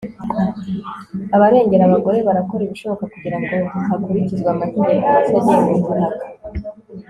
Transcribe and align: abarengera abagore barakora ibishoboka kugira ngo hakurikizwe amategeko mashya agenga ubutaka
abarengera 1.35 1.83
abagore 1.85 2.17
barakora 2.27 2.61
ibishoboka 2.63 3.03
kugira 3.13 3.37
ngo 3.41 3.55
hakurikizwe 3.89 4.47
amategeko 4.53 5.07
mashya 5.15 5.37
agenga 5.39 5.69
ubutaka 5.73 6.25